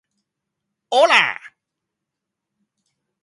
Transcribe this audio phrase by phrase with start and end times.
[0.89, 1.25] โอล่า